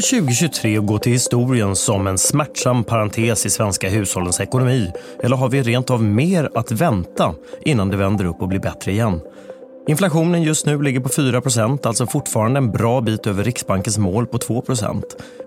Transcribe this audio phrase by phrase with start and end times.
[0.00, 4.92] Kommer 2023 att gå till historien som en smärtsam parentes i svenska hushållens ekonomi?
[5.22, 7.34] Eller har vi rent av mer att vänta
[7.64, 9.20] innan det vänder upp och blir bättre igen?
[9.88, 14.38] Inflationen just nu ligger på 4% alltså fortfarande en bra bit över Riksbankens mål på
[14.38, 14.64] 2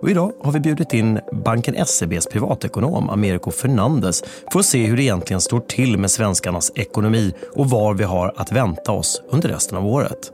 [0.01, 4.97] Och idag har vi bjudit in banken SEBs privatekonom Americo Fernandes för att se hur
[4.97, 9.49] det egentligen står till med svenskarnas ekonomi och var vi har att vänta oss under
[9.49, 10.31] resten av året.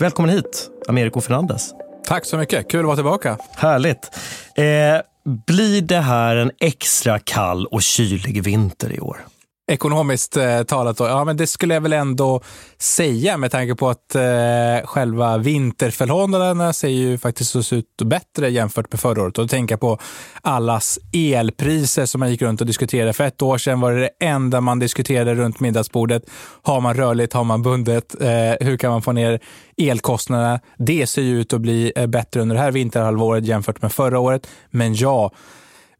[0.00, 1.81] Välkommen hit, Americo Fernandes.
[2.04, 2.70] Tack så mycket.
[2.70, 3.38] Kul att vara tillbaka.
[3.54, 4.10] Härligt.
[4.54, 4.64] Eh,
[5.46, 9.20] blir det här en extra kall och kylig vinter i år?
[9.72, 12.42] Ekonomiskt eh, talat då, ja men det skulle jag väl ändå
[12.78, 14.22] säga med tanke på att eh,
[14.84, 19.38] själva vinterförhållandena ser ju faktiskt ut bättre jämfört med förra året.
[19.38, 19.98] Och tänka på
[20.42, 23.12] allas elpriser som man gick runt och diskuterade.
[23.12, 26.22] För ett år sedan var det det enda man diskuterade runt middagsbordet.
[26.62, 28.20] Har man rörligt, har man bundet?
[28.20, 29.40] Eh, hur kan man få ner
[29.76, 30.60] elkostnaderna?
[30.78, 34.18] Det ser ju ut att bli eh, bättre under det här vinterhalvåret jämfört med förra
[34.18, 34.46] året.
[34.70, 35.30] Men ja,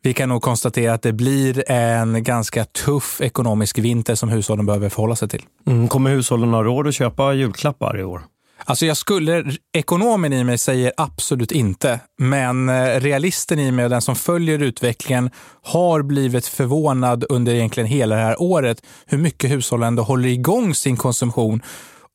[0.02, 4.88] vi kan nog konstatera att det blir en ganska tuff ekonomisk vinter som hushållen behöver
[4.88, 5.42] förhålla sig till.
[5.66, 8.22] Mm, kommer hushållen ha råd att köpa julklappar i år?
[8.64, 13.90] Alltså jag skulle, ekonomen i mig säger absolut inte, men eh, realisten i mig och
[13.90, 15.30] den som följer utvecklingen
[15.62, 20.74] har blivit förvånad under egentligen hela det här året hur mycket hushållen ändå håller igång
[20.74, 21.62] sin konsumtion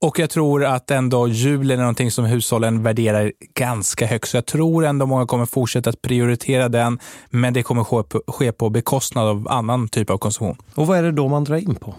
[0.01, 4.29] och jag tror att ändå julen är någonting som hushållen värderar ganska högt.
[4.29, 8.23] Så jag tror ändå många kommer fortsätta att prioritera den, men det kommer ske på,
[8.27, 10.57] ske på bekostnad av annan typ av konsumtion.
[10.75, 11.95] Och vad är det då man drar in på?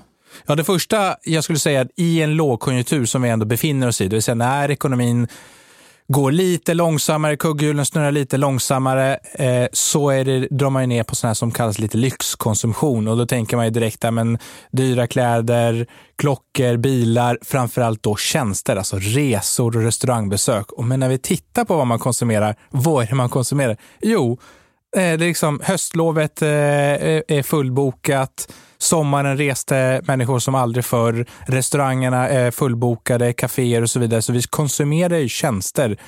[0.47, 4.01] Ja, det första jag skulle säga att i en lågkonjunktur som vi ändå befinner oss
[4.01, 5.29] i, det vill säga när ekonomin
[6.09, 11.15] går lite långsammare, kugghjulen snurrar lite långsammare, eh, så är det, drar man ner på
[11.15, 13.09] sådana som kallas lite lyxkonsumtion.
[13.09, 14.39] Och då tänker man ju direkt, men
[14.71, 15.87] dyra kläder,
[16.17, 20.73] klockor, bilar, framförallt då tjänster, alltså resor och restaurangbesök.
[20.73, 23.77] Och men när vi tittar på vad man konsumerar, vad är det man konsumerar?
[24.01, 24.39] Jo,
[24.97, 31.27] Eh, det är liksom höstlovet eh, eh, är fullbokat, Sommaren reste människor som aldrig förr.
[31.47, 34.23] Restaurangerna är fullbokade, kaféer och så vidare.
[34.23, 35.99] Så vi konsumerar ju tjänster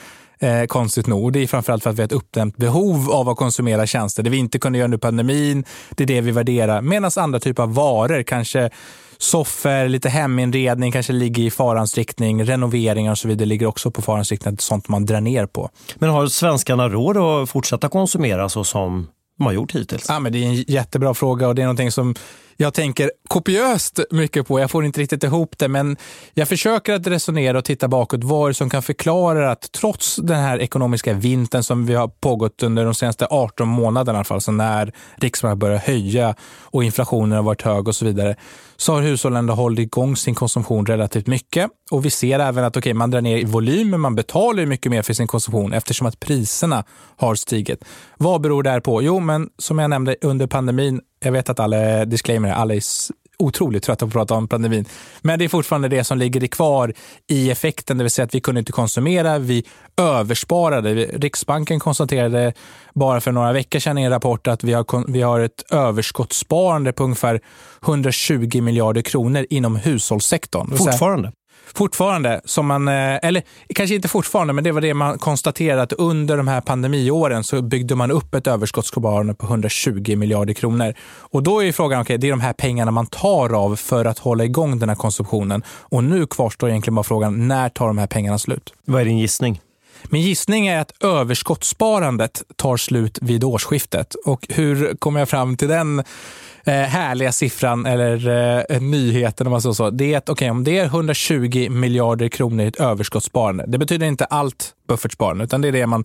[0.43, 1.33] Eh, konstigt nog.
[1.33, 4.23] Det är framförallt för att vi har ett uppdämt behov av att konsumera tjänster.
[4.23, 6.83] Det vi inte kunde göra under pandemin, det är det vi värderar.
[6.83, 8.71] Medan andra typer av varor, kanske
[9.19, 12.45] soffor, lite heminredning kanske ligger i farans riktning.
[12.45, 14.59] Renoveringar och så vidare ligger också på farans riktning.
[14.59, 15.71] Sånt man drar ner på.
[15.95, 19.07] Men har svenskarna råd att fortsätta konsumera så som
[19.39, 20.07] de har gjort hittills?
[20.09, 22.15] Ja, men det är en jättebra fråga och det är någonting som
[22.60, 24.60] jag tänker kopiöst mycket på.
[24.60, 25.97] Jag får inte riktigt ihop det, men
[26.34, 28.25] jag försöker att resonera och titta bakåt.
[28.25, 32.09] Vad är det som kan förklara att trots den här ekonomiska vintern som vi har
[32.09, 36.84] pågått under de senaste 18 månaderna, i alla fall, alltså när Riksbanken börjar höja och
[36.84, 38.37] inflationen har varit hög och så vidare,
[38.77, 41.71] så har hushållen hållit igång sin konsumtion relativt mycket.
[41.91, 44.92] Och vi ser även att okay, man drar ner i volym, men man betalar mycket
[44.92, 46.84] mer för sin konsumtion eftersom att priserna
[47.16, 47.84] har stigit.
[48.16, 49.03] Vad beror det här på?
[49.03, 52.82] Jo, men som jag nämnde under pandemin, jag vet att alla, disclaimer, alla är
[53.38, 54.84] otroligt trötta på att prata om pandemin.
[55.22, 56.92] Men det är fortfarande det som ligger kvar
[57.26, 59.64] i effekten, det vill säga att vi kunde inte konsumera, vi
[59.97, 60.94] översparade.
[60.94, 62.53] Riksbanken konstaterade
[62.94, 66.92] bara för några veckor sedan i en rapport att vi har, vi har ett överskottssparande
[66.92, 67.41] på ungefär
[67.82, 70.76] 120 miljarder kronor inom hushållssektorn.
[70.76, 71.32] Fortfarande?
[71.75, 73.42] Fortfarande, som man, eh, eller
[73.75, 77.62] kanske inte fortfarande, men det var det man konstaterade att under de här pandemiåren så
[77.62, 80.94] byggde man upp ett överskottssparande på 120 miljarder kronor.
[81.19, 84.04] Och då är frågan, okej, okay, det är de här pengarna man tar av för
[84.04, 85.62] att hålla igång den här konsumtionen.
[85.69, 88.75] Och nu kvarstår egentligen bara frågan, när tar de här pengarna slut?
[88.84, 89.60] Vad är din gissning?
[90.09, 94.14] Min gissning är att överskottssparandet tar slut vid årsskiftet.
[94.14, 96.04] Och hur kommer jag fram till den
[96.65, 98.28] eh, härliga siffran eller
[98.72, 99.91] eh, nyheten om man så, så.
[99.91, 103.65] Det är att okay, om det är 120 miljarder kronor i ett överskottssparande.
[103.66, 106.04] Det betyder inte allt buffertsparande utan det är det man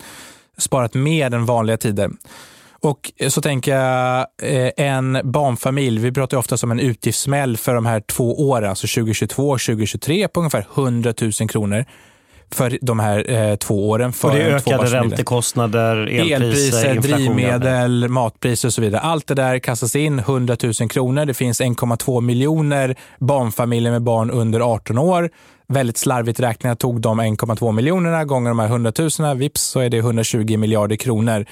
[0.57, 2.09] sparat mer än vanliga tider.
[2.79, 7.75] Och eh, så tänker jag eh, en barnfamilj, vi pratar ofta om en utgiftssmäll för
[7.75, 11.85] de här två åren, alltså 2022 och 2023 på ungefär 100 000 kronor
[12.55, 14.13] för de här eh, två åren.
[14.13, 19.02] För och det är ökade räntekostnader, elpriser, elpriser drivmedel, matpriser och så vidare.
[19.02, 21.25] Allt det där kastas in, 100 000 kronor.
[21.25, 25.29] Det finns 1,2 miljoner barnfamiljer med barn under 18 år.
[25.67, 29.90] Väldigt slarvigt räknat tog de 1,2 miljonerna gånger de här 100 000, vips så är
[29.90, 31.46] det 120 miljarder kronor.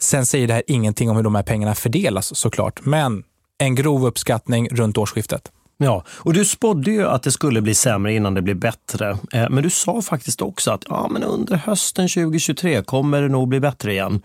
[0.00, 3.22] Sen säger det här ingenting om hur de här pengarna fördelas såklart, men
[3.58, 5.50] en grov uppskattning runt årsskiftet.
[5.82, 9.18] Ja, och du spådde ju att det skulle bli sämre innan det blir bättre.
[9.32, 13.48] Eh, men du sa faktiskt också att ja, men under hösten 2023 kommer det nog
[13.48, 14.22] bli bättre igen.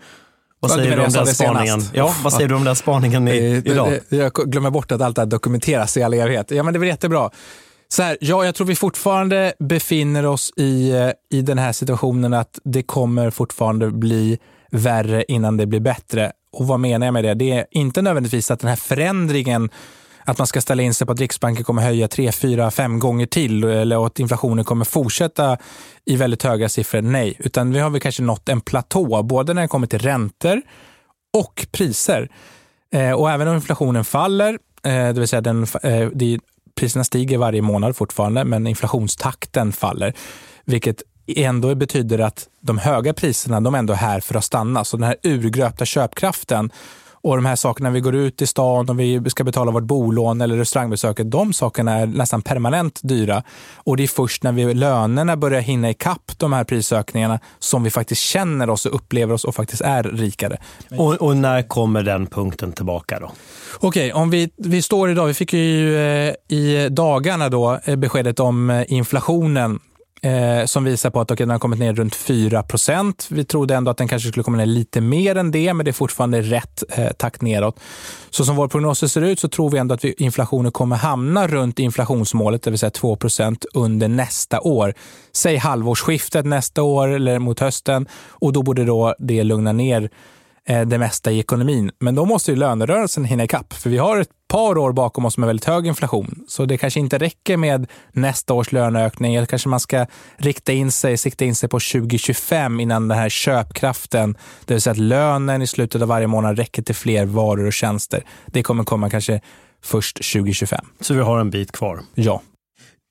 [0.60, 1.80] Vad säger, du om den spaningen?
[1.92, 3.98] Ja, vad säger du om den spaningen i, idag?
[4.08, 6.50] Jag glömmer bort att allt det här dokumenteras i all evighet.
[6.50, 7.30] Ja, men det blir jättebra.
[7.88, 12.34] Så här, ja, jag tror vi fortfarande befinner oss i, eh, i den här situationen
[12.34, 14.38] att det kommer fortfarande bli
[14.70, 16.32] värre innan det blir bättre.
[16.52, 17.34] Och vad menar jag med det?
[17.34, 19.70] Det är inte nödvändigtvis att den här förändringen
[20.28, 23.26] att man ska ställa in sig på att Riksbanken kommer höja tre, fyra, fem gånger
[23.26, 25.56] till eller att inflationen kommer fortsätta
[26.04, 27.02] i väldigt höga siffror.
[27.02, 30.62] Nej, utan vi har väl kanske nått en platå, både när det kommer till räntor
[31.32, 32.28] och priser.
[32.92, 36.38] Eh, och även om inflationen faller, eh, det vill säga den, eh, det,
[36.76, 40.12] priserna stiger varje månad fortfarande, men inflationstakten faller,
[40.64, 41.02] vilket
[41.36, 44.84] ändå betyder att de höga priserna de är ändå här för att stanna.
[44.84, 46.70] Så den här urgröpta köpkraften
[47.22, 50.40] och de här sakerna vi går ut i stan och vi ska betala vårt bolån
[50.40, 53.42] eller restaurangbesöket, de sakerna är nästan permanent dyra.
[53.76, 57.90] Och det är först när vi, lönerna börjar hinna ikapp de här prisökningarna som vi
[57.90, 60.58] faktiskt känner oss och upplever oss och faktiskt är rikare.
[60.90, 63.30] Och, och när kommer den punkten tillbaka då?
[63.80, 68.40] Okej, om vi, vi står idag, vi fick ju eh, i dagarna då eh, beskedet
[68.40, 69.80] om eh, inflationen
[70.22, 73.90] eh, som visar på att okay, den har kommit ner runt 4% Vi trodde ändå
[73.90, 76.82] att den kanske skulle komma ner lite mer än det, men det är fortfarande rätt
[76.88, 77.80] eh, takt neråt.
[78.30, 81.48] Så som vår prognos ser ut så tror vi ändå att vi, inflationen kommer hamna
[81.48, 84.94] runt inflationsmålet, det vill säga 2% under nästa år.
[85.32, 90.10] Säg halvårsskiftet nästa år eller mot hösten och då borde då det lugna ner
[90.68, 91.90] det mesta i ekonomin.
[91.98, 95.38] Men då måste ju lönerörelsen hinna ikapp, för vi har ett par år bakom oss
[95.38, 96.44] med väldigt hög inflation.
[96.48, 99.34] Så det kanske inte räcker med nästa års löneökning.
[99.34, 100.06] Eller kanske man ska
[100.36, 104.92] rikta in sig, sikta in sig på 2025 innan den här köpkraften, det vill säga
[104.92, 108.24] att lönen i slutet av varje månad räcker till fler varor och tjänster.
[108.46, 109.40] Det kommer komma kanske
[109.82, 110.84] först 2025.
[111.00, 112.00] Så vi har en bit kvar?
[112.14, 112.42] Ja.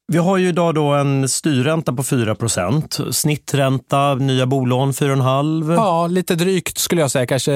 [0.10, 5.76] Vi har ju idag då en styrränta på 4% snittränta, nya bolån 4,5.
[5.76, 7.26] Ja, lite drygt skulle jag säga.
[7.26, 7.52] Kanske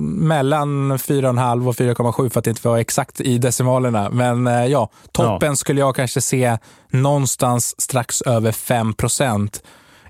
[0.00, 4.10] mellan 4,5 och 4,7 för att inte vara exakt i decimalerna.
[4.10, 5.56] Men eh, ja, toppen ja.
[5.56, 6.58] skulle jag kanske se
[6.90, 9.60] någonstans strax över 5%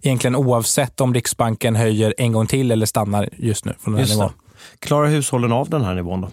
[0.03, 4.15] Egentligen oavsett om Riksbanken höjer en gång till eller stannar just nu från den här
[4.15, 4.33] nivån.
[4.79, 6.29] Klarar hushållen av den här nivån då?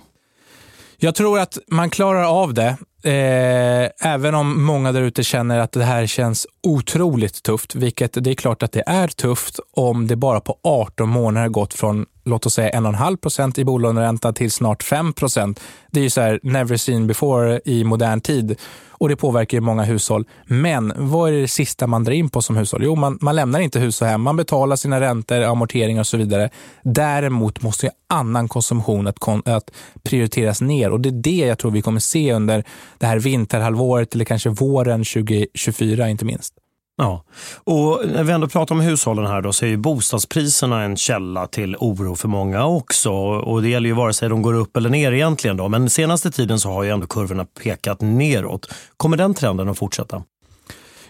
[0.98, 2.77] Jag tror att man klarar av det.
[3.06, 8.30] Eh, även om många där ute känner att det här känns otroligt tufft, vilket det
[8.30, 12.45] är klart att det är tufft om det bara på 18 månader gått från låt
[12.45, 15.60] oss säga 1,5 procent i bolåneränta till snart 5 procent.
[15.92, 18.60] Det är ju så här never seen before i modern tid
[19.04, 20.25] och det påverkar ju många hushåll.
[20.45, 22.81] Men vad är det sista man drar in på som hushåll?
[22.83, 24.21] Jo, man, man lämnar inte hus och hem.
[24.21, 26.50] Man betalar sina räntor, amorteringar och så vidare.
[26.83, 29.71] Däremot måste ju annan konsumtion att, att
[30.04, 32.63] prioriteras ner och det är det jag tror vi kommer se under
[32.98, 36.53] det här vinterhalvåret eller kanske våren 2024 inte minst.
[36.98, 37.24] Ja,
[37.63, 41.48] och när vi ändå pratar om hushållen här då så är ju bostadspriserna en källa
[41.48, 43.12] till oro för många också.
[43.12, 45.69] Och det gäller ju vare sig de går upp eller ner egentligen då.
[45.69, 48.74] Men senaste tiden så har ju ändå kurvorna pekat neråt.
[48.98, 50.24] Kommer den trenden att fortsätta?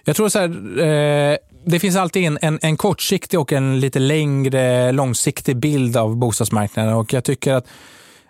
[0.04, 0.48] Jag tror så här,
[0.80, 6.16] eh, det finns alltid en, en, en kortsiktig och en lite längre långsiktig bild av
[6.16, 7.68] bostadsmarknaden och jag tycker att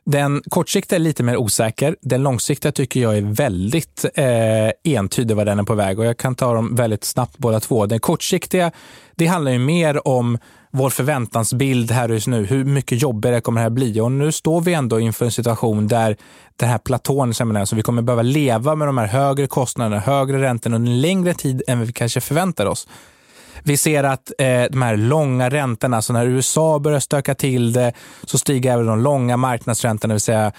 [0.06, 1.96] den kortsiktiga är lite mer osäker.
[2.02, 6.18] Den långsiktiga tycker jag är väldigt eh, entydig vad den är på väg och jag
[6.18, 7.86] kan ta dem väldigt snabbt båda två.
[7.86, 8.72] Den kortsiktiga,
[9.16, 10.38] det handlar ju mer om
[10.72, 12.46] vår förväntansbild här just nu.
[12.46, 14.00] Hur mycket jobbigare kommer det här bli?
[14.00, 16.18] Och nu står vi ändå inför en situation där
[16.56, 20.76] den här platån, så vi kommer behöva leva med de här högre kostnaderna, högre räntorna
[20.76, 22.88] under en längre tid än vi kanske förväntar oss.
[23.64, 27.94] Vi ser att eh, de här långa räntorna, så när USA börjar stöka till det
[28.24, 30.52] så stiger även de långa marknadsräntorna, det vill säga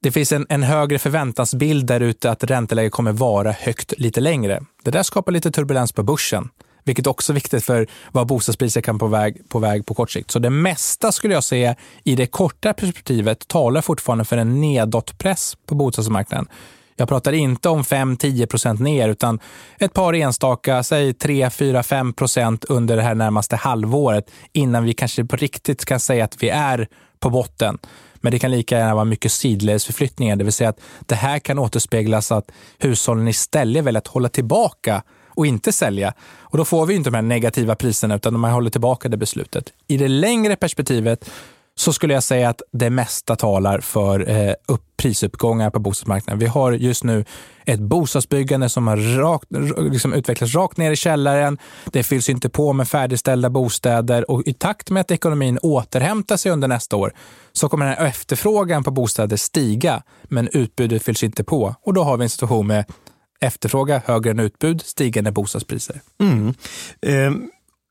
[0.00, 4.62] det finns en, en högre förväntansbild där ute att ränteläget kommer vara högt lite längre.
[4.82, 6.48] Det där skapar lite turbulens på börsen,
[6.84, 10.30] vilket också är viktigt för vad bostadspriser kan på väg, på väg på kort sikt.
[10.30, 15.56] Så det mesta skulle jag säga i det korta perspektivet talar fortfarande för en nedåtpress
[15.66, 16.48] på bostadsmarknaden.
[16.96, 19.40] Jag pratar inte om 5-10 procent ner, utan
[19.78, 24.94] ett par enstaka, säg 3, 4, 5 procent under det här närmaste halvåret innan vi
[24.94, 26.88] kanske på riktigt kan säga att vi är
[27.20, 27.78] på botten.
[28.14, 31.58] Men det kan lika gärna vara mycket sidledsförflyttningar, det vill säga att det här kan
[31.58, 36.14] återspeglas att hushållen istället väljer att hålla tillbaka och inte sälja.
[36.38, 39.72] Och då får vi inte de här negativa priserna utan man håller tillbaka det beslutet.
[39.88, 41.30] I det längre perspektivet
[41.78, 46.38] så skulle jag säga att det mesta talar för eh, upp, prisuppgångar på bostadsmarknaden.
[46.38, 47.24] Vi har just nu
[47.64, 49.46] ett bostadsbyggande som har rakt,
[49.92, 51.58] liksom utvecklats rakt ner i källaren.
[51.84, 56.52] Det fylls inte på med färdigställda bostäder och i takt med att ekonomin återhämtar sig
[56.52, 57.12] under nästa år
[57.52, 61.74] så kommer den här efterfrågan på bostäder stiga, men utbudet fylls inte på.
[61.82, 62.84] Och då har vi en situation med
[63.40, 66.00] efterfrågan högre än utbud, stigande bostadspriser.
[66.20, 66.54] Mm.
[67.02, 67.32] Eh,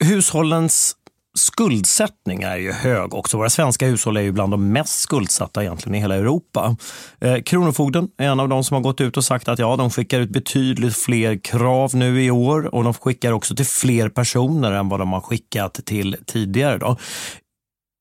[0.07, 0.95] hushållens
[1.35, 3.37] skuldsättning är ju hög också.
[3.37, 6.75] Våra svenska hushåll är ju bland de mest skuldsatta egentligen i hela Europa.
[7.19, 9.89] Eh, Kronofogden är en av de som har gått ut och sagt att ja, de
[9.89, 14.71] skickar ut betydligt fler krav nu i år och de skickar också till fler personer
[14.71, 16.77] än vad de har skickat till tidigare.
[16.77, 16.97] Då.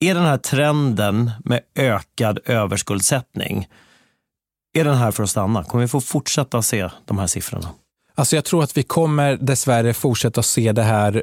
[0.04, 3.68] Är den här trenden med ökad överskuldsättning,
[4.78, 5.64] är den här för att stanna?
[5.64, 7.68] Kommer vi få fortsätta se de här siffrorna?
[8.14, 11.22] Alltså jag tror att vi kommer dessvärre fortsätta se det här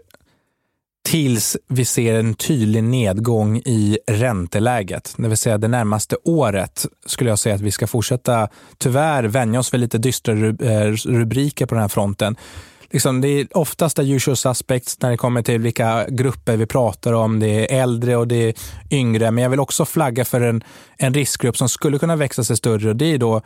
[1.03, 5.13] tills vi ser en tydlig nedgång i ränteläget.
[5.17, 9.59] Det vill säga det närmaste året skulle jag säga att vi ska fortsätta tyvärr vänja
[9.59, 12.35] oss vid lite dystra eh, rubriker på den här fronten.
[12.91, 17.13] Liksom, det är oftast the usual suspects när det kommer till vilka grupper vi pratar
[17.13, 17.39] om.
[17.39, 18.53] Det är äldre och det är
[18.91, 20.63] yngre, men jag vill också flagga för en,
[20.97, 23.41] en riskgrupp som skulle kunna växa sig större och det är då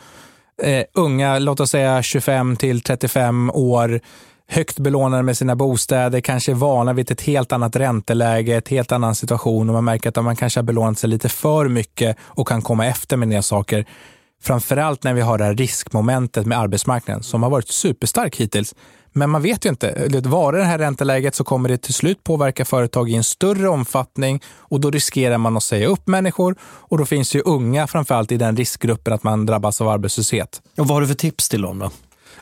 [0.62, 4.02] eh, unga, låt oss säga 25 till 35 år,
[4.48, 8.92] högt belånade med sina bostäder, kanske är vana vid ett helt annat ränteläge, ett helt
[8.92, 12.48] annan situation och man märker att man kanske har belånat sig lite för mycket och
[12.48, 13.86] kan komma efter med nya saker.
[14.44, 18.76] Framförallt när vi har det här riskmomentet med arbetsmarknaden som har varit superstark hittills.
[19.18, 20.08] Men man vet ju inte.
[20.24, 24.42] Var det här ränteläget så kommer det till slut påverka företag i en större omfattning
[24.58, 28.38] och då riskerar man att säga upp människor och då finns ju unga framförallt i
[28.38, 30.62] den riskgruppen att man drabbas av arbetslöshet.
[30.78, 31.92] Och vad har du för tips till dem då?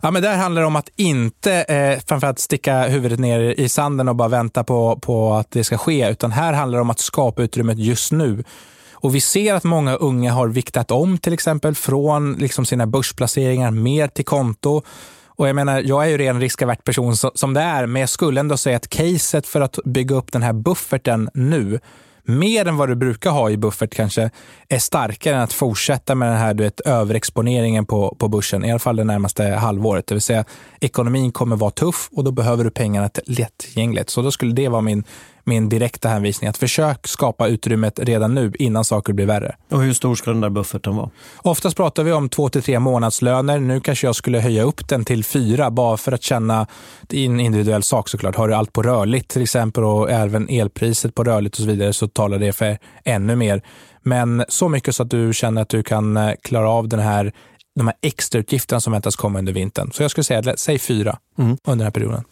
[0.06, 4.10] Ja, men där handlar det om att inte eh, framförallt sticka huvudet ner i sanden
[4.10, 7.00] och bara vänta på, på att det ska ske, utan här handlar det om att
[7.00, 8.44] skapa utrymmet just nu.
[8.92, 13.72] Och Vi ser att många unga har viktat om till exempel från liksom sina börsplaceringar
[13.72, 14.82] mer till konto.
[15.28, 18.40] Och jag menar, jag är ju redan riskavert person som det är, men jag skulle
[18.40, 21.80] ändå säga att caset för att bygga upp den här bufferten nu
[22.26, 24.30] mer än vad du brukar ha i buffert kanske,
[24.70, 28.72] är starkare än att fortsätta med den här du vet, överexponeringen på, på börsen, i
[28.72, 30.08] alla fall det närmaste halvåret.
[30.08, 30.46] Det vill säga,
[30.80, 34.10] ekonomin kommer vara tuff och då behöver du pengarna lättgängligt.
[34.10, 35.04] Så då skulle det vara min
[35.44, 36.50] min direkta hänvisning.
[36.50, 39.56] Att försök skapa utrymmet redan nu innan saker blir värre.
[39.72, 41.10] Och hur stor ska den där bufferten vara?
[41.38, 43.60] Oftast pratar vi om två till tre månadslöner.
[43.60, 46.68] Nu kanske jag skulle höja upp den till fyra bara för att känna,
[47.02, 48.36] det är en individuell sak såklart.
[48.36, 51.94] Har du allt på rörligt till exempel och även elpriset på rörligt och så vidare
[51.94, 53.62] så talar det för ännu mer.
[54.02, 57.34] Men så mycket så att du känner att du kan eh, klara av den här
[57.76, 59.92] de här extrautgifterna som väntas komma under vintern.
[59.92, 61.58] Så jag skulle säga, säg fyra mm.
[61.64, 62.24] under den här perioden.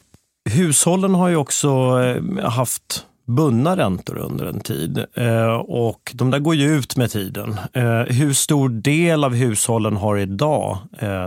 [0.52, 1.70] Hushållen har ju också
[2.02, 7.12] eh, haft bundna räntor under en tid eh, och de där går ju ut med
[7.12, 7.58] tiden.
[7.74, 10.78] Eh, hur stor del av hushållen har idag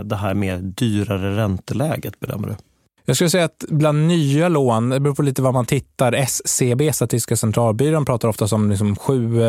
[0.03, 2.55] det här mer dyrare ränteläget bedömer du?
[3.05, 6.93] Jag skulle säga att bland nya lån, det beror på lite vad man tittar, SCB,
[6.93, 9.39] Statistiska centralbyrån, pratar ofta om liksom sju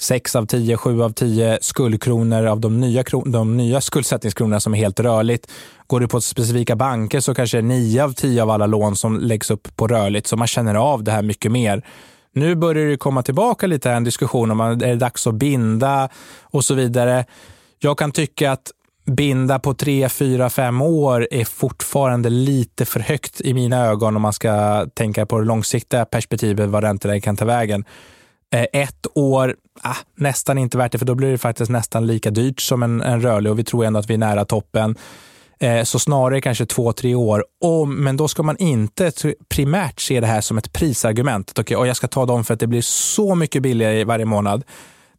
[0.00, 4.78] sex av tio, sju av tio skuldkronor av de nya, de nya skuldsättningskronorna som är
[4.78, 5.50] helt rörligt.
[5.86, 9.50] Går du på specifika banker så kanske nio av tio av alla lån som läggs
[9.50, 11.82] upp på rörligt, så man känner av det här mycket mer.
[12.32, 16.08] Nu börjar det komma tillbaka lite en diskussion om att det är dags att binda
[16.42, 17.24] och så vidare.
[17.78, 18.70] Jag kan tycka att
[19.06, 24.22] binda på tre, fyra, fem år är fortfarande lite för högt i mina ögon om
[24.22, 27.84] man ska tänka på det långsiktiga perspektivet, vad räntorna kan ta vägen.
[28.54, 32.30] Eh, ett år, ah, nästan inte värt det, för då blir det faktiskt nästan lika
[32.30, 34.96] dyrt som en, en rörlig och vi tror ändå att vi är nära toppen.
[35.60, 37.44] Eh, så snarare kanske två, tre år.
[37.60, 39.12] Och, men då ska man inte
[39.48, 41.58] primärt se det här som ett prisargument.
[41.58, 44.64] Okay, och jag ska ta dem för att det blir så mycket billigare varje månad.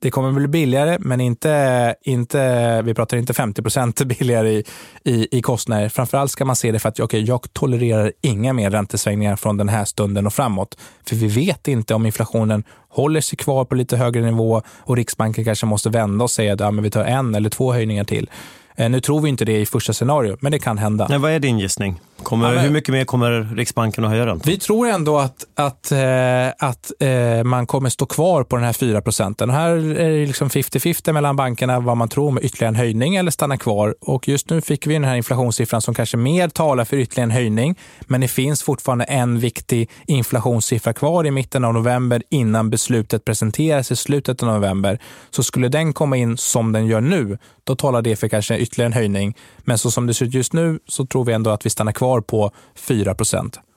[0.02, 4.64] Det kommer bli billigare, men inte, inte, vi pratar inte 50 procent billigare i,
[5.04, 5.90] i, i kostnader.
[5.90, 9.70] Framförallt ska man se det för att okay, jag tolererar inga mer räntesvängningar från den
[9.70, 10.78] här stunden och framåt.
[11.08, 15.46] För vi vet inte om inflationen håller sig kvar på lite högre nivå och Riksbanken
[15.46, 18.30] kanske måste vända och säga att ja, men vi tar en eller två höjningar till.
[18.76, 21.08] Eh, nu tror vi inte det i första scenariot, men det kan hända.
[21.10, 22.00] Nej, vad är din gissning?
[22.24, 24.52] Kommer, ja, hur mycket mer kommer Riksbanken att höja räntan?
[24.52, 28.74] Vi tror ändå att, att, eh, att eh, man kommer stå kvar på den här
[28.74, 29.50] 4 procenten.
[29.50, 33.32] Här är det liksom 50-50 mellan bankerna vad man tror med ytterligare en höjning eller
[33.32, 33.96] stanna kvar.
[34.02, 37.32] Och just nu fick vi den här inflationssiffran som kanske mer talar för ytterligare en
[37.32, 37.78] höjning.
[38.02, 43.92] Men det finns fortfarande en viktig inflationssiffra kvar i mitten av november innan beslutet presenteras
[43.92, 45.00] i slutet av november.
[45.30, 48.88] Så skulle den komma in som den gör nu, då talar det för kanske ytterligare
[48.88, 49.38] en höjning.
[49.58, 51.92] Men så som det ser ut just nu så tror vi ändå att vi stannar
[51.92, 53.16] kvar på 4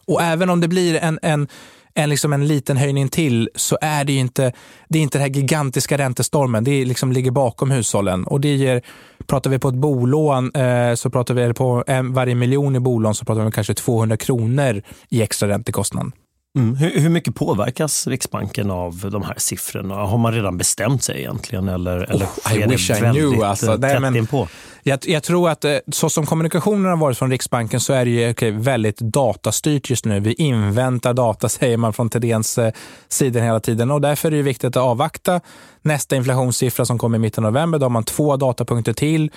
[0.07, 1.49] Och även om det blir en, en
[1.95, 4.53] en, liksom en liten höjning till så är det inte,
[4.89, 6.65] det är inte den här gigantiska räntestormen.
[6.65, 8.25] Det liksom ligger bakom hushållen.
[8.25, 8.83] Och det ger,
[9.27, 13.15] pratar vi på ett bolån, eh, så pratar vi på en, varje miljon i bolån
[13.15, 16.13] så pratar vi om kanske 200 kronor i extra räntekostnad.
[16.57, 16.77] Mm.
[16.77, 19.95] Hur, hur, mycket påverkas Riksbanken av de här siffrorna?
[19.95, 21.69] Har man redan bestämt sig egentligen?
[21.69, 23.45] Eller, oh, eller I wish I knew.
[23.45, 23.77] Alltså.
[23.77, 24.27] Nej, men,
[24.83, 28.11] jag, jag, tror att eh, så som kommunikationen har varit från Riksbanken så är det
[28.11, 30.21] ju okay, väldigt datastyrt just nu.
[30.21, 32.73] Vi inväntar data, säger man från Thedéens eh,
[33.09, 33.91] sida hela tiden.
[33.91, 35.41] och Därför är det viktigt att avvakta
[35.83, 37.79] nästa inflationssiffra som kommer i mitten av november.
[37.79, 39.31] Då har man två datapunkter till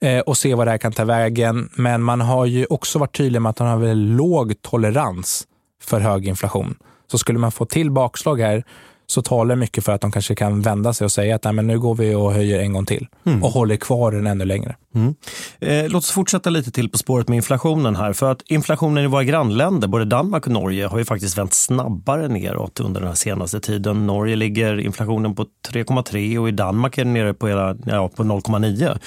[0.00, 1.70] eh, och se vad det här kan ta vägen.
[1.74, 5.46] Men man har ju också varit tydlig med att man har väldigt låg tolerans
[5.86, 6.76] för hög inflation.
[7.10, 8.64] Så skulle man få till bakslag här
[9.06, 11.66] så talar mycket för att de kanske kan vända sig och säga att Nej, men
[11.66, 13.42] nu går vi och höjer en gång till mm.
[13.42, 14.76] och håller kvar den ännu längre.
[14.94, 15.14] Mm.
[15.60, 18.12] Eh, låt oss fortsätta lite till på spåret med inflationen här.
[18.12, 22.28] För att inflationen i våra grannländer, både Danmark och Norge, har ju faktiskt vänt snabbare
[22.28, 24.06] neråt under den senaste tiden.
[24.06, 28.98] Norge ligger inflationen på 3,3 och i Danmark är den nere på, ja, på 0,9.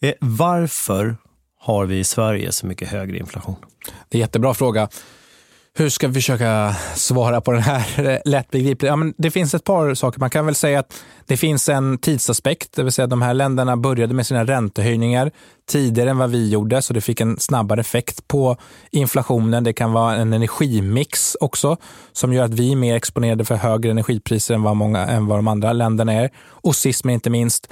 [0.00, 1.16] Eh, varför
[1.60, 3.56] har vi i Sverige så mycket högre inflation?
[4.08, 4.88] Det är en jättebra fråga.
[5.74, 8.90] Hur ska vi försöka svara på den här eh, lättbegripligt?
[8.90, 10.20] Ja, det finns ett par saker.
[10.20, 13.34] Man kan väl säga att det finns en tidsaspekt, det vill säga att de här
[13.34, 15.30] länderna började med sina räntehöjningar
[15.68, 18.56] tidigare än vad vi gjorde, så det fick en snabbare effekt på
[18.90, 19.64] inflationen.
[19.64, 21.76] Det kan vara en energimix också,
[22.12, 25.38] som gör att vi är mer exponerade för högre energipriser än vad, många, än vad
[25.38, 26.30] de andra länderna är.
[26.48, 27.68] Och sist men inte minst,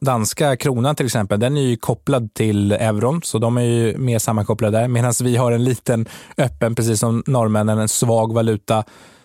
[0.00, 4.18] danska kronan till exempel, den är ju kopplad till euron, så de är ju mer
[4.18, 4.88] sammankopplade där.
[4.88, 6.06] Medan vi har en liten
[6.38, 8.84] öppen, precis som norrmännen, en svag valuta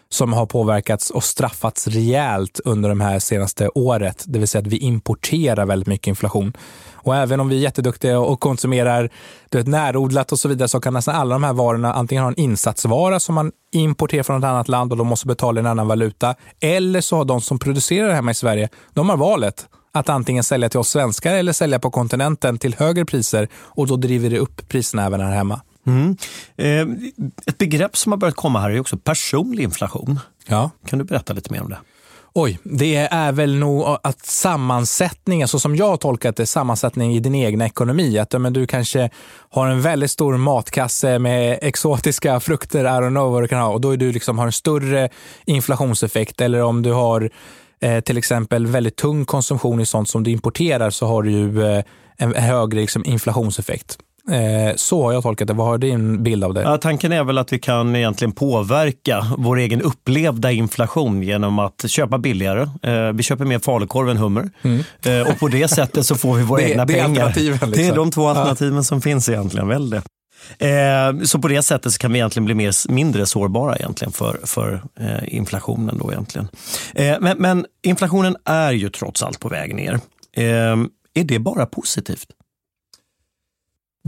[0.10, 4.24] som har påverkats och straffats rejält under de här senaste året.
[4.28, 6.54] Det vill säga att vi importerar väldigt mycket inflation.
[6.94, 9.10] Och även om vi är jätteduktiga och konsumerar
[9.50, 12.32] du vet, närodlat och så vidare så kan nästan alla de här varorna antingen ha
[12.32, 15.88] en insatsvara som man importerar från ett annat land och de måste betala en annan
[15.88, 16.36] valuta.
[16.60, 20.44] Eller så har de som producerar det hemma i Sverige, de har valet att antingen
[20.44, 24.40] sälja till oss svenskar eller sälja på kontinenten till högre priser och då driver det
[24.40, 25.62] upp priserna även här hemma.
[25.88, 26.18] Mm.
[26.56, 26.88] Eh,
[27.46, 30.20] ett begrepp som har börjat komma här är också personlig inflation.
[30.48, 30.72] Ja.
[30.88, 31.78] Kan du berätta lite mer om det?
[32.34, 37.20] Oj, det är väl nog att sammansättningen, så som jag har tolkat det, sammansättning i
[37.20, 38.20] din egna ekonomi.
[38.20, 39.10] Att men du kanske
[39.50, 43.68] har en väldigt stor matkasse med exotiska frukter, I don't know vad du kan ha,
[43.68, 45.10] och då är du liksom, har en större
[45.46, 46.42] inflationseffekt.
[46.42, 47.30] Eller om du har
[47.82, 51.64] eh, till exempel väldigt tung konsumtion i sånt som du importerar så har du ju
[51.64, 51.84] eh,
[52.18, 53.98] en högre liksom, inflationseffekt.
[54.32, 55.54] Eh, så har jag tolkat det.
[55.54, 56.62] Vad har din bild av det?
[56.62, 61.86] Ja, tanken är väl att vi kan egentligen påverka vår egen upplevda inflation genom att
[61.88, 62.62] köpa billigare.
[62.62, 64.84] Eh, vi köper mer falukorv än hummer mm.
[65.04, 67.34] Eh, och på det sättet så får vi våra det, egna det pengar.
[67.36, 67.72] Liksom.
[67.72, 68.84] Det är de två alternativen ja.
[68.84, 69.68] som finns egentligen.
[69.68, 70.02] Väl det.
[70.60, 74.40] Eh, så på det sättet så kan vi egentligen bli mer, mindre sårbara egentligen för,
[74.44, 75.98] för eh, inflationen.
[75.98, 76.48] Då egentligen.
[76.94, 79.94] Eh, men, men, inflationen är ju trots allt på väg ner.
[80.38, 80.78] Eh,
[81.14, 82.28] är det bara positivt?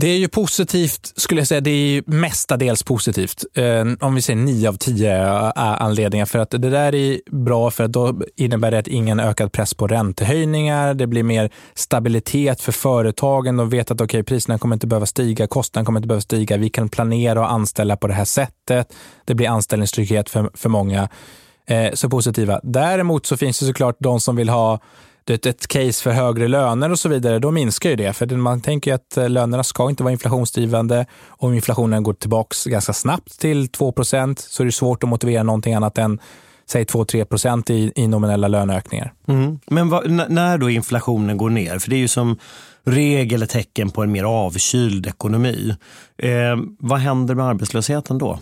[0.00, 1.60] Det är ju positivt, skulle jag säga.
[1.60, 3.44] Det är mestadels positivt.
[3.54, 6.26] Eh, om vi säger nio av tio eh, anledningar.
[6.26, 9.74] För att det där är bra för att då innebär det att ingen ökad press
[9.74, 10.94] på räntehöjningar.
[10.94, 13.56] Det blir mer stabilitet för företagen.
[13.56, 16.56] De vet att okay, priserna kommer inte behöva stiga, kostnaderna kommer inte behöva stiga.
[16.56, 18.94] Vi kan planera och anställa på det här sättet.
[19.24, 21.08] Det blir anställningstrygghet för, för många.
[21.66, 22.60] Eh, så positiva.
[22.62, 24.80] Däremot så finns det såklart de som vill ha
[25.30, 28.12] ett, ett case för högre löner och så vidare, då minskar ju det.
[28.12, 31.06] För man tänker att eh, lönerna ska inte vara inflationsdrivande.
[31.28, 35.74] Om inflationen går tillbaka ganska snabbt till 2% så är det svårt att motivera någonting
[35.74, 36.20] annat än
[36.70, 39.12] säg 2-3 procent i, i nominella löneökningar.
[39.28, 39.58] Mm.
[39.66, 42.38] Men vad, när då inflationen går ner, för det är ju som
[42.84, 45.76] regel ett tecken på en mer avkyld ekonomi.
[46.18, 48.38] Eh, vad händer med arbetslösheten då?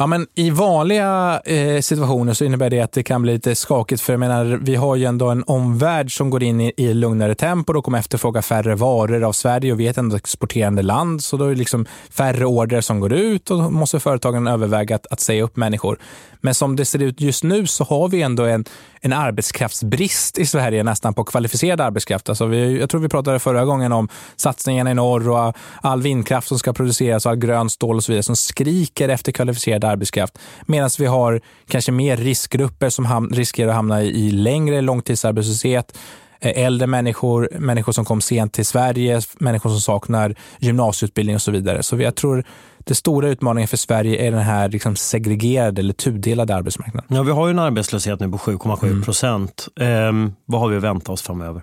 [0.00, 4.02] Ja, men I vanliga eh, situationer så innebär det att det kan bli lite skakigt.
[4.02, 7.34] För jag menar, vi har ju ändå en omvärld som går in i, i lugnare
[7.34, 7.78] tempo.
[7.78, 11.22] och kommer efterfråga färre varor av Sverige och vi är ett ändå exporterande land.
[11.22, 14.96] Så då är det liksom färre order som går ut och då måste företagen överväga
[14.96, 15.98] att, att säga upp människor.
[16.40, 18.64] Men som det ser ut just nu så har vi ändå en,
[19.00, 22.28] en arbetskraftsbrist i Sverige nästan på kvalificerad arbetskraft.
[22.28, 26.48] Alltså vi, jag tror vi pratade förra gången om satsningarna i norr och all vindkraft
[26.48, 30.38] som ska produceras och all grön stål och så vidare som skriker efter kvalificerad arbetskraft.
[30.66, 35.98] Medan vi har kanske mer riskgrupper som ham- riskerar att hamna i, i längre långtidsarbetslöshet
[36.40, 41.82] äldre människor, människor som kom sent till Sverige, människor som saknar gymnasieutbildning och så vidare.
[41.82, 42.44] Så jag tror
[42.78, 47.16] den stora utmaningen för Sverige är den här liksom segregerade eller tudelade arbetsmarknaden.
[47.16, 49.68] Ja, vi har ju en arbetslöshet nu på 7,7 procent.
[49.80, 50.26] Mm.
[50.26, 51.62] Eh, vad har vi att vänta oss framöver?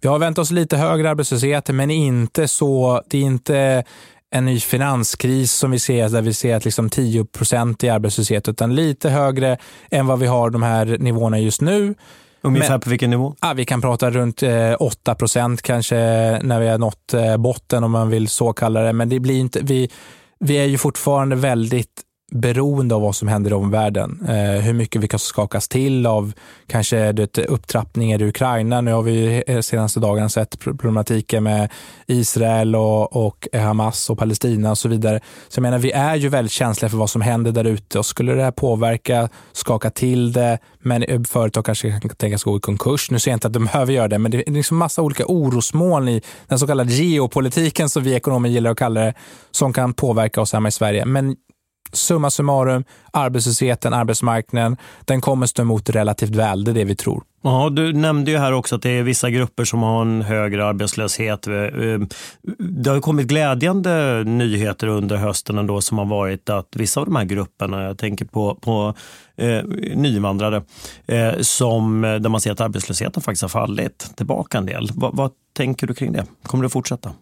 [0.00, 3.84] Vi har väntat oss lite högre arbetslöshet, men inte så, det är inte
[4.30, 8.48] en ny finanskris som vi ser, där vi ser att liksom 10 procent i arbetslöshet,
[8.48, 9.58] utan lite högre
[9.90, 11.94] än vad vi har de här nivåerna just nu.
[12.42, 13.34] Ungefär Men, på vilken nivå?
[13.40, 15.96] Ja, vi kan prata runt eh, 8 procent kanske
[16.42, 18.92] när vi har nått eh, botten om man vill så kalla det.
[18.92, 19.90] Men det blir inte, vi,
[20.40, 24.26] vi är ju fortfarande väldigt beroende av vad som händer i omvärlden.
[24.28, 26.32] Eh, hur mycket vi kan skakas till av
[26.66, 28.80] kanske det, upptrappningar i Ukraina.
[28.80, 31.72] Nu har vi de senaste dagarna sett problematiken med
[32.06, 35.20] Israel och, och, Hamas och Palestina och så vidare.
[35.48, 38.06] Så jag menar, vi är ju väldigt känsliga för vad som händer där ute och
[38.06, 42.60] skulle det här påverka, skaka till det, men eh, företag kanske kan tänkas gå i
[42.60, 43.10] konkurs.
[43.10, 45.24] Nu ser jag inte att de behöver göra det, men det är liksom massa olika
[45.26, 49.14] orosmoln i den så kallade geopolitiken som vi ekonomer gillar att kalla det,
[49.50, 51.04] som kan påverka oss hemma i Sverige.
[51.04, 51.36] Men
[51.92, 56.64] summa summarum, arbetslösheten, arbetsmarknaden, den kommer stå emot relativt väl.
[56.64, 57.22] Det är det vi tror.
[57.42, 60.66] Ja, du nämnde ju här också att det är vissa grupper som har en högre
[60.66, 61.46] arbetslöshet.
[61.46, 62.00] Eh, eh,
[62.58, 67.16] det har kommit glädjande nyheter under hösten ändå som har varit att vissa av de
[67.16, 68.94] här grupperna, jag tänker på, på
[69.36, 69.64] eh,
[69.94, 70.62] nyinvandrare,
[71.06, 74.88] eh, som, där man ser att arbetslösheten faktiskt har fallit tillbaka en del.
[74.94, 76.26] Va, vad tänker du kring det?
[76.42, 77.12] Kommer det att fortsätta?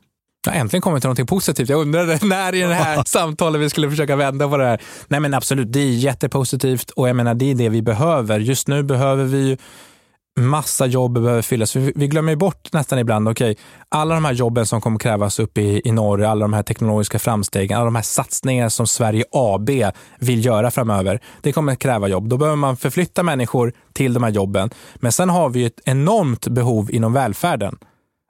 [0.46, 1.68] Ja, äntligen kommit till något positivt.
[1.68, 4.80] Jag undrade när i det här samtalet vi skulle försöka vända på det här.
[5.08, 8.40] Nej men absolut, det är jättepositivt och jag menar det är det vi behöver.
[8.40, 9.58] Just nu behöver vi
[10.40, 11.76] massa jobb behöver fyllas.
[11.76, 15.60] Vi glömmer bort nästan ibland, okej, okay, alla de här jobben som kommer krävas uppe
[15.60, 19.70] i, i norr, alla de här teknologiska framstegen, alla de här satsningarna som Sverige AB
[20.18, 22.28] vill göra framöver, det kommer kräva jobb.
[22.28, 24.70] Då behöver man förflytta människor till de här jobben.
[24.96, 27.78] Men sen har vi ett enormt behov inom välfärden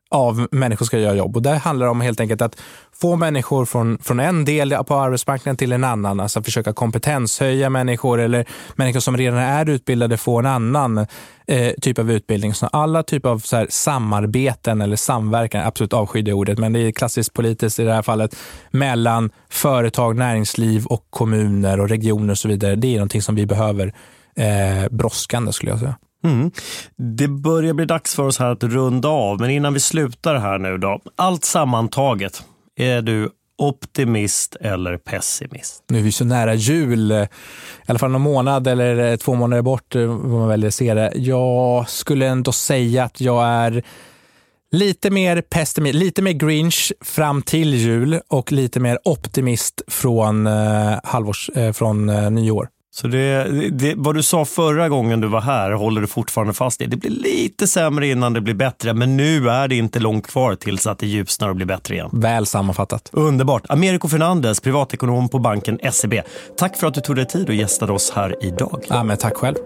[0.09, 1.37] av människor ska göra jobb.
[1.37, 2.57] Och det handlar om helt enkelt att
[2.93, 6.21] få människor från, från en del på arbetsmarknaden till en annan.
[6.21, 11.07] Alltså försöka kompetenshöja människor eller människor som redan är utbildade få en annan
[11.47, 12.55] eh, typ av utbildning.
[12.55, 16.81] Så alla typer av så här, samarbeten eller samverkan, absolut avskyr det ordet, men det
[16.81, 18.37] är klassiskt politiskt i det här fallet,
[18.71, 22.75] mellan företag, näringsliv och kommuner och regioner och så vidare.
[22.75, 23.95] Det är någonting som vi behöver
[24.37, 25.95] eh, brådskande skulle jag säga.
[26.27, 26.51] Mm.
[26.97, 30.59] Det börjar bli dags för oss här att runda av, men innan vi slutar här
[30.59, 31.01] nu då.
[31.17, 32.45] Allt sammantaget,
[32.77, 35.85] är du optimist eller pessimist?
[35.89, 37.27] Nu är vi så nära jul, eh, i
[37.87, 40.95] alla fall någon månad eller eh, två månader bort, eh, vad man väljer att se
[40.95, 41.13] det.
[41.15, 43.85] Jag skulle ändå säga att jag är
[44.73, 50.99] lite mer pessimist, lite mer grinch fram till jul och lite mer optimist från, eh,
[51.05, 52.69] halvårs, eh, från eh, nyår.
[52.97, 56.81] Så det, det, vad du sa förra gången du var här håller du fortfarande fast
[56.81, 56.87] i.
[56.87, 60.55] Det blir lite sämre innan det blir bättre, men nu är det inte långt kvar
[60.55, 62.11] tills att det ljusnar och blir bättre igen.
[62.13, 63.11] Väl sammanfattat.
[63.13, 63.63] Underbart.
[63.69, 66.15] Americo Fernandez, privatekonom på banken SEB.
[66.59, 68.85] Tack för att du tog dig tid och gästade oss här idag.
[68.89, 69.57] Ja, men tack själv.